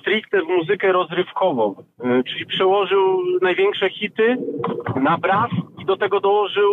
[0.00, 4.36] stricte w muzykę rozrywkową, Y, czyli przełożył największe hity
[4.96, 6.72] na brass i do tego dołożył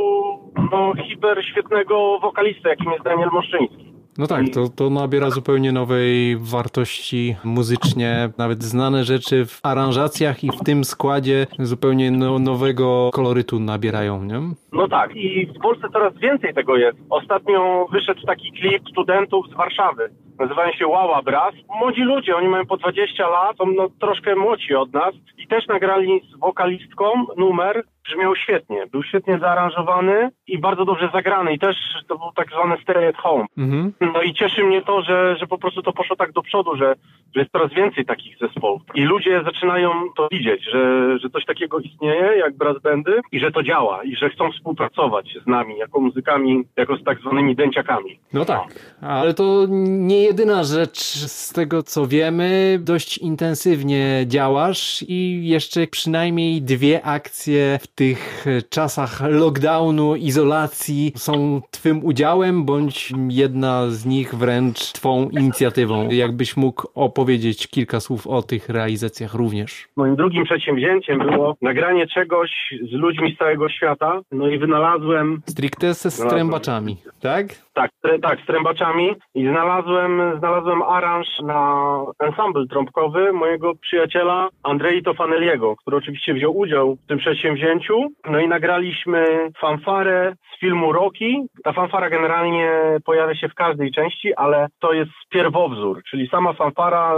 [0.71, 3.94] no, hiper świetnego wokalistę, jakim jest Daniel Moszczyński.
[4.17, 8.29] No tak, to, to nabiera zupełnie nowej wartości muzycznie.
[8.37, 14.41] Nawet znane rzeczy w aranżacjach i w tym składzie zupełnie no, nowego kolorytu nabierają, nie?
[14.71, 16.97] No tak, i w Polsce coraz więcej tego jest.
[17.09, 20.09] Ostatnio wyszedł taki klip studentów z Warszawy.
[20.39, 21.55] Nazywają się Wała Brass.
[21.79, 25.67] Młodzi ludzie, oni mają po 20 lat, są no, troszkę młodsi od nas i też
[25.67, 27.05] nagrali z wokalistką
[27.37, 28.87] numer, brzmiał świetnie.
[28.91, 31.75] Był świetnie zaaranżowany i bardzo dobrze zagrany i też
[32.07, 33.45] to był tak zwany stay at home.
[33.57, 33.93] Mhm.
[34.01, 36.95] No i cieszy mnie to, że, że po prostu to poszło tak do przodu, że,
[37.35, 38.81] że jest coraz więcej takich zespołów.
[38.95, 43.51] I ludzie zaczynają to widzieć, że, że coś takiego istnieje, jak brass bandy i że
[43.51, 48.19] to działa i że chcą współpracować z nami, jako muzykami, jako z tak zwanymi dęciakami.
[48.33, 52.79] No tak, ale to nie jedyna rzecz z tego co wiemy.
[52.81, 62.05] Dość intensywnie działasz i jeszcze przynajmniej dwie akcje w tych czasach lockdownu, izolacji są twym
[62.05, 66.09] udziałem, bądź jedna z nich wręcz twą inicjatywą?
[66.09, 69.87] Jakbyś mógł opowiedzieć kilka słów o tych realizacjach również.
[69.95, 72.51] Moim drugim przedsięwzięciem było nagranie czegoś
[72.89, 74.21] z ludźmi z całego świata.
[74.31, 77.64] No i wynalazłem Stricte ze strębaczami, tak?
[77.75, 85.75] Tak, tak, z trębaczami i znalazłem, znalazłem aranż na ensemble trąbkowy mojego przyjaciela Andrei Tofaneliego,
[85.75, 88.07] który oczywiście wziął udział w tym przedsięwzięciu.
[88.29, 91.45] No i nagraliśmy fanfarę z filmu Rocky.
[91.63, 92.71] Ta fanfara generalnie
[93.05, 97.13] pojawia się w każdej części, ale to jest pierwowzór, czyli sama fanfara,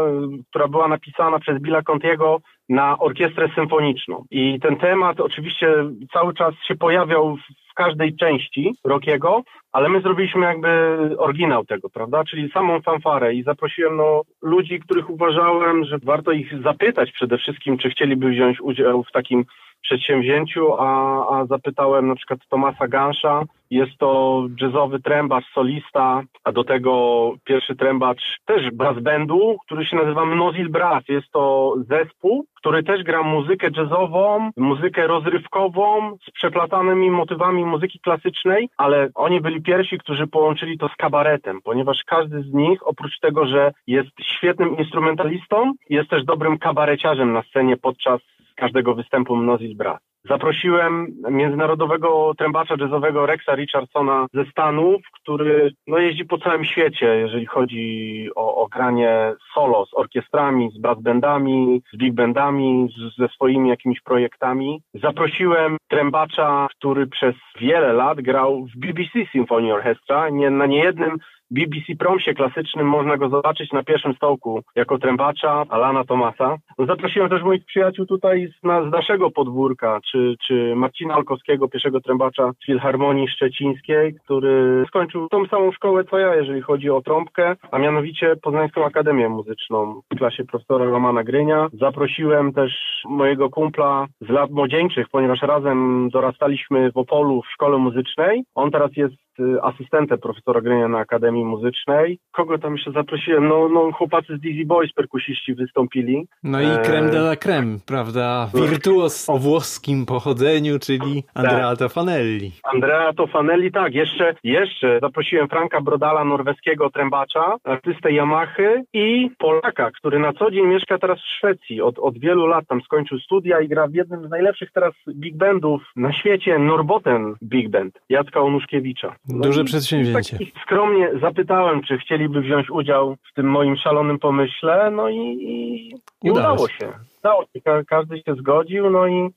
[0.49, 2.37] która była napisana przez Billa Contiego
[2.69, 4.23] na orkiestrę symfoniczną.
[4.31, 5.67] I ten temat oczywiście
[6.13, 7.37] cały czas się pojawiał
[7.71, 10.69] w każdej części Rockiego, ale my zrobiliśmy jakby
[11.17, 12.23] oryginał tego, prawda?
[12.23, 17.77] Czyli samą fanfarę i zaprosiłem no, ludzi, których uważałem, że warto ich zapytać przede wszystkim,
[17.77, 19.45] czy chcieliby wziąć udział w takim
[19.81, 20.89] przedsięwzięciu, a,
[21.37, 27.75] a zapytałem na przykład Tomasa Gansza, jest to jazzowy trębacz, solista, a do tego pierwszy
[27.75, 31.03] trębacz też brass bandu, który się nazywa Mnozil Brass.
[31.07, 38.69] Jest to zespół, który też gra muzykę jazzową, muzykę rozrywkową z przeplatanymi motywami muzyki klasycznej,
[38.77, 43.47] ale oni byli pierwsi, którzy połączyli to z kabaretem, ponieważ każdy z nich, oprócz tego,
[43.47, 48.21] że jest świetnym instrumentalistą, jest też dobrym kabareciarzem na scenie podczas
[48.57, 49.99] każdego występu Mnozil Brass.
[50.29, 57.45] Zaprosiłem międzynarodowego trębacza jazzowego Rexa Richardsona ze Stanów, który no, jeździ po całym świecie, jeżeli
[57.45, 63.27] chodzi o, o granie solo z orkiestrami, z brass bandami, z big bandami, z, ze
[63.27, 64.81] swoimi jakimiś projektami.
[64.93, 70.29] Zaprosiłem trębacza, który przez wiele lat grał w BBC Symphony Orchestra.
[70.29, 71.17] Nie, na niejednym
[71.51, 76.57] BBC Promsie klasycznym można go zobaczyć na pierwszym stołku jako trębacza Alana Tomasa.
[76.79, 82.01] Zaprosiłem też moich przyjaciół tutaj z, na, z naszego podwórka, czy, czy Marcina Alkowskiego, pierwszego
[82.01, 87.79] trębacza Filharmonii Szczecińskiej, który skończył tą samą szkołę co ja, jeżeli chodzi o trąbkę, a
[87.79, 91.67] mianowicie Poznańską Akademię Muzyczną w klasie profesora Romana Grynia.
[91.73, 92.71] Zaprosiłem też
[93.09, 98.43] mojego kumpla z lat młodzieńczych, ponieważ razem dorastaliśmy w Opolu w szkole muzycznej.
[98.55, 102.19] On teraz jest y, asystentem profesora Grynia na Akademii Muzycznej.
[102.31, 103.47] Kogo tam jeszcze zaprosiłem?
[103.47, 106.27] No, no chłopacy z Dizzy Boys, perkusiści wystąpili.
[106.43, 108.49] No i E, creme de la creme, prawda?
[108.69, 112.51] Wirtuos o włoskim pochodzeniu, czyli Andrea Tofanelli.
[112.73, 120.19] Andrea Tofanelli, tak, jeszcze, jeszcze zaprosiłem Franka Brodala, norweskiego trębacza, artystę Yamahy i Polaka, który
[120.19, 121.81] na co dzień mieszka teraz w Szwecji.
[121.81, 125.37] Od, od wielu lat tam skończył studia i gra w jednym z najlepszych teraz big
[125.37, 129.15] bandów na świecie, Norboten Big Band, Jacka Onuszkiewicza.
[129.29, 130.37] Duże i- przedsięwzięcie.
[130.39, 135.17] i Tak skromnie zapytałem, czy chcieliby wziąć udział w tym moim szalonym pomyśle, no i,
[135.17, 135.87] i,
[136.23, 136.77] i Udało udało się.
[136.77, 136.93] się.
[137.19, 137.61] Udało się.
[137.61, 139.29] Ka- każdy się zgodził, no i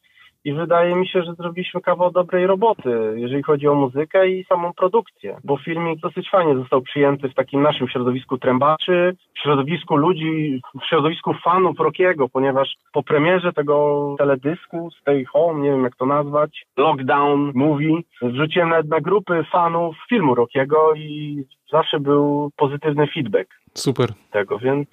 [0.44, 4.72] i wydaje mi się, że zrobiliśmy kawał dobrej roboty, jeżeli chodzi o muzykę i samą
[4.72, 5.36] produkcję.
[5.44, 10.88] Bo filmik dosyć fajnie został przyjęty w takim naszym środowisku trębaczy, w środowisku ludzi, w
[10.88, 16.66] środowisku fanów Rockiego, ponieważ po premierze tego teledysku, Stay Home, nie wiem jak to nazwać,
[16.76, 24.08] Lockdown Movie, wrzuciłem nawet na grupy fanów filmu Rockiego i zawsze był pozytywny feedback Super.
[24.30, 24.88] tego, więc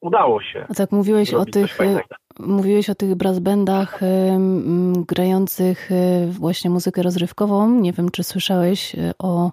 [0.00, 0.66] udało się.
[0.68, 2.04] A tak mówiłeś o tych, fajnego.
[2.40, 7.70] mówiłeś o tych brass bandach em, grających e, właśnie muzykę rozrywkową.
[7.80, 9.52] Nie wiem, czy słyszałeś e, o,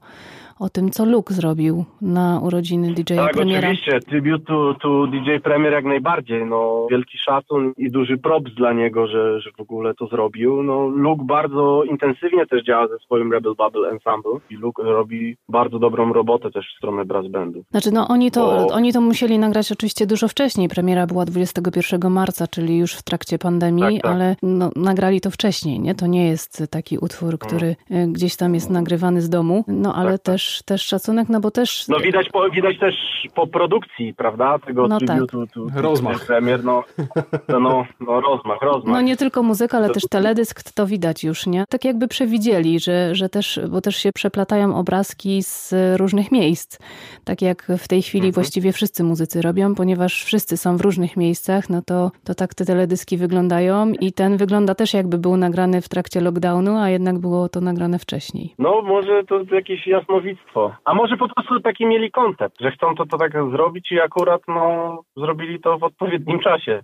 [0.63, 3.59] o tym, co Luke zrobił na urodziny DJ Tak, premiera.
[3.69, 3.99] oczywiście.
[3.99, 6.45] Tribute to, to DJ Premier jak najbardziej.
[6.45, 10.63] No, wielki szacun i duży props dla niego, że, że w ogóle to zrobił.
[10.63, 15.79] No, Luke bardzo intensywnie też działa ze swoim Rebel Bubble Ensemble i Luke robi bardzo
[15.79, 17.63] dobrą robotę też w stronę brass bandu.
[17.71, 20.69] Znaczy, no oni to, Bo- oni to musieli nagrać oczywiście dużo wcześniej.
[20.69, 24.11] Premiera była 21 marca, czyli już w trakcie pandemii, Tak, tak.
[24.11, 25.95] ale no, nagrali to wcześniej, nie?
[25.95, 30.11] To nie jest taki utwór, który e, gdzieś tam jest nagrywany z domu, no ale
[30.11, 30.33] Tak, tak.
[30.53, 31.87] Też, też szacunek, no bo też...
[31.87, 32.95] No widać, po, widać też
[33.35, 36.25] po produkcji, prawda, tego No tributu to, to Rozmach.
[36.25, 36.83] Premier, no,
[37.47, 38.93] no, no, no rozmach, rozmach.
[38.93, 41.63] No nie tylko muzyka, ale też teledysk, to widać już, nie?
[41.69, 46.79] Tak jakby przewidzieli, że, że też, bo też się przeplatają obrazki z różnych miejsc.
[47.23, 48.33] Tak jak w tej chwili Mhm.
[48.33, 52.65] właściwie wszyscy muzycy robią, ponieważ wszyscy są w różnych miejscach, no to, to tak te
[52.65, 57.49] teledyski wyglądają i ten wygląda też jakby był nagrany w trakcie lockdownu, a jednak było
[57.49, 58.53] to nagrane wcześniej.
[58.59, 59.87] No może to jakieś
[60.33, 60.75] jasnowictwo.
[60.85, 64.41] A może po prostu taki mieli koncept, że chcą to, to tak zrobić i akurat
[64.47, 66.83] no zrobili to w odpowiednim czasie.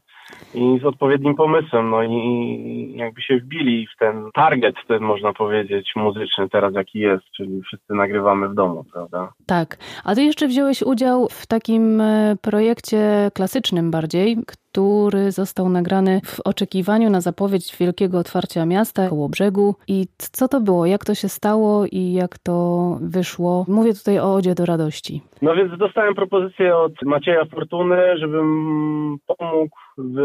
[0.54, 5.92] i z odpowiednim pomysłem, no i jakby się wbili w ten target, ten można powiedzieć,
[5.96, 9.32] muzyczny teraz jaki jest, czyli wszyscy nagrywamy w domu, prawda?
[9.46, 9.78] Tak.
[10.04, 14.38] A ty jeszcze wziąłeś udział w takim e, projekcie klasycznym bardziej,
[14.72, 19.76] który został nagrany w oczekiwaniu na zapowiedź wielkiego otwarcia miasta koło brzegu.
[19.88, 20.86] I co to było?
[20.86, 23.66] Jak to się stało i jak to wyszło?
[23.68, 25.22] Mówię tutaj o Odzie do Radości.
[25.42, 30.18] No więc dostałem propozycję od Macieja Fortuny, żebym pomógł w,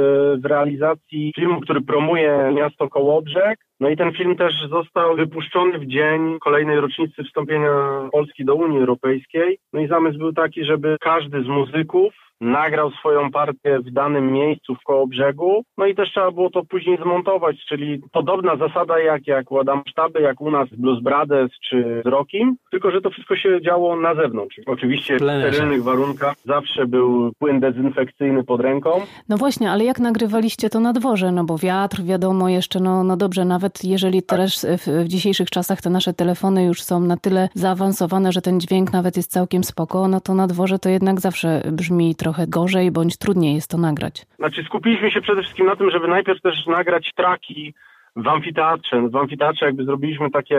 [0.42, 3.58] w realizacji filmu, który promuje miasto Kołobrzeg.
[3.80, 8.78] No i ten film też został wypuszczony w dzień kolejnej rocznicy wstąpienia Polski do Unii
[8.78, 9.58] Europejskiej.
[9.72, 14.74] No i zamysł był taki, żeby każdy z muzyków nagrał swoją partię w danym miejscu
[14.74, 19.26] w koło brzegu, no i też trzeba było to później zmontować, czyli podobna zasada jak,
[19.26, 23.10] jak u Adam Sztaby, jak u nas Blues Brothers czy z Rockim, tylko że to
[23.10, 24.60] wszystko się działo na zewnątrz.
[24.66, 28.90] Oczywiście w sterylnych warunkach zawsze był płyn dezynfekcyjny pod ręką.
[29.28, 31.32] No właśnie, ale jak nagrywaliście to na dworze?
[31.32, 35.80] No bo wiatr, wiadomo jeszcze, no, no dobrze, nawet jeżeli teraz w, w dzisiejszych czasach
[35.80, 40.08] te nasze telefony już są na tyle zaawansowane, że ten dźwięk nawet jest całkiem spoko,
[40.08, 44.26] no to na dworze to jednak zawsze brzmi trochę gorzej bądź trudniej jest to nagrać?
[44.36, 47.74] Znaczy skupiliśmy się przede wszystkim na tym, żeby najpierw też nagrać traki
[48.16, 49.08] w amfiteatrze.
[49.08, 50.58] W amfiteatrze jakby zrobiliśmy takie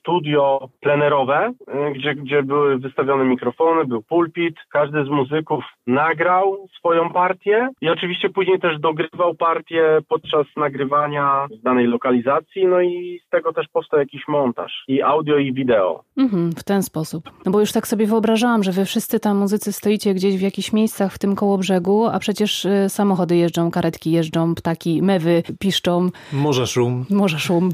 [0.00, 1.52] studio plenerowe,
[1.88, 7.88] y, gdzie, gdzie były wystawione mikrofony, był pulpit, każdy z muzyków nagrał swoją partię i
[7.88, 13.66] oczywiście później też dogrywał partię podczas nagrywania w danej lokalizacji, no i z tego też
[13.72, 16.04] powstał jakiś montaż i audio i wideo.
[16.16, 17.30] Mhm, w ten sposób.
[17.46, 20.72] No bo już tak sobie wyobrażałam, że wy wszyscy tam muzycy stoicie gdzieś w jakichś
[20.72, 26.10] miejscach w tym koło brzegu, a przecież y, samochody jeżdżą, karetki jeżdżą, ptaki, mewy piszczą.
[26.32, 26.93] Morze szum.
[27.10, 27.68] Morze szum.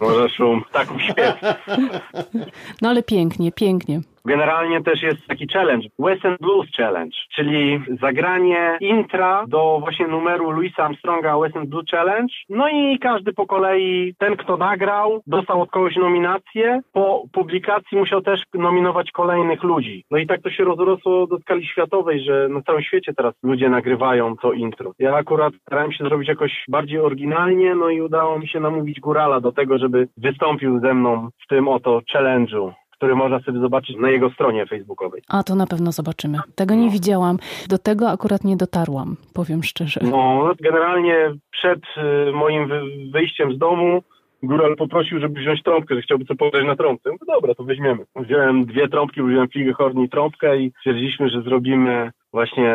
[0.00, 1.34] Morze szum, tak śpiew.
[2.82, 4.00] No ale pięknie, pięknie.
[4.26, 10.50] Generalnie też jest taki challenge, West End Blues Challenge, czyli zagranie intra do właśnie numeru
[10.50, 12.34] Louisa Armstronga West End Blues Challenge.
[12.48, 16.80] No i każdy po kolei, ten kto nagrał, dostał od kogoś nominację.
[16.92, 20.04] Po publikacji musiał też nominować kolejnych ludzi.
[20.10, 23.68] No i tak to się rozrosło do skali światowej, że na całym świecie teraz ludzie
[23.68, 24.92] nagrywają to intro.
[24.98, 29.40] Ja akurat starałem się zrobić jakoś bardziej oryginalnie, no i udało mi się namówić Górala
[29.40, 34.10] do tego, żeby wystąpił ze mną w tym oto challenge'u który można sobie zobaczyć na
[34.10, 35.22] jego stronie facebookowej.
[35.28, 36.38] A to na pewno zobaczymy.
[36.54, 37.38] Tego nie widziałam.
[37.68, 40.00] Do tego akurat nie dotarłam, powiem szczerze.
[40.02, 41.80] No, generalnie przed
[42.28, 42.70] y, moim
[43.12, 44.02] wyjściem z domu
[44.44, 47.10] Góral poprosił, żeby wziąć trąbkę, że chciałby co powiedzieć na trąbce.
[47.10, 48.04] Mówię, dobra, to weźmiemy.
[48.16, 52.74] Wziąłem dwie trąbki, wziąłem Horn i trąbkę i stwierdziliśmy, że zrobimy właśnie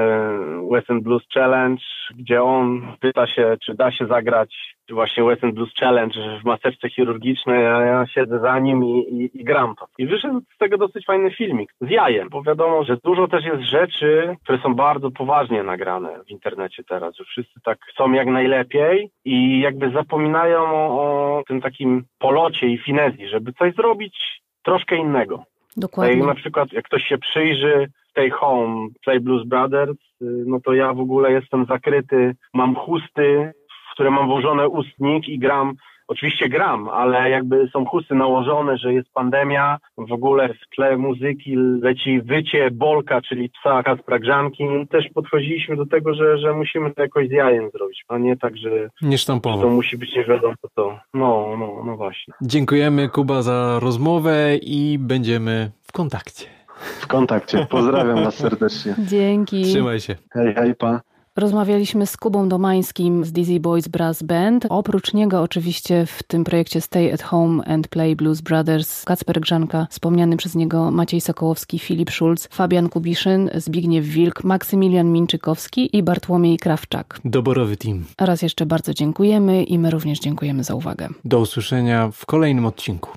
[0.71, 1.81] West End Blues Challenge,
[2.15, 6.89] gdzie on pyta się, czy da się zagrać właśnie West End Blues Challenge w maseczce
[6.89, 9.85] chirurgicznej, a ja siedzę za nim i, i, i, gram to.
[9.97, 13.63] I wyszedł z tego dosyć fajny filmik z jajem, bo wiadomo, że dużo też jest
[13.63, 19.09] rzeczy, które są bardzo poważnie nagrane w internecie teraz, że wszyscy tak chcą jak najlepiej
[19.25, 25.43] i jakby zapominają o, o tym takim polocie i finezji, żeby coś zrobić troszkę innego.
[25.77, 26.13] Dokładnie.
[26.13, 27.89] Tak jak na przykład, jak ktoś się przyjrzy
[28.19, 33.53] Stay Home, Play Blues Brothers, y, no to ja w ogóle jestem zakryty, mam chusty,
[33.89, 35.75] w które mam włożone ustnik i gram
[36.09, 41.55] Oczywiście gram, ale jakby są chusty nałożone, że jest pandemia, w ogóle w tle muzyki
[41.81, 44.63] leci wycie Bolka, czyli psa Kaspra Grzanki.
[44.89, 48.57] Też podchodziliśmy do tego, że, że musimy to jakoś z jajem zrobić, a nie tak,
[48.57, 49.61] że, nie sztampowo.
[49.61, 50.99] to musi być nie wiadomo co.
[51.13, 52.33] No, no, no właśnie.
[52.41, 56.58] Dziękujemy Kuba za rozmowę i będziemy w kontakcie.
[56.99, 57.67] W kontakcie.
[57.69, 58.95] Pozdrawiam Was serdecznie.
[59.07, 59.63] Dzięki.
[59.63, 60.15] Trzymaj się.
[60.33, 61.01] Hej, hej, pa.
[61.35, 64.65] Rozmawialiśmy z Kubą Domańskim z Dizzy Boys Brass Band.
[64.69, 69.87] Oprócz niego oczywiście w tym projekcie Stay at Home and Play Blues Brothers Kacper Grzanka,
[69.89, 76.57] wspomniany przez niego Maciej Sokołowski, Filip Schulz, Fabian Kubiszyn, Zbigniew Wilk, Maksymilian Minczykowski i Bartłomiej
[76.57, 77.19] Krawczak.
[77.25, 78.05] Doborowy team.
[78.19, 81.09] Raz jeszcze bardzo dziękujemy i my również dziękujemy za uwagę.
[81.25, 83.09] Do usłyszenia w kolejnym odcinku.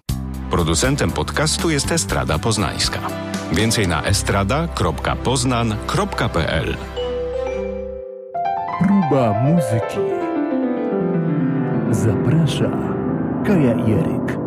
[0.51, 3.32] Producentem podcastu jest Estrada Poznańska.
[3.53, 6.77] Więcej na estrada.poznan.pl
[8.79, 9.99] Próba muzyki.
[11.91, 12.71] Zaprasza
[13.47, 14.42] Kaja Jeryk.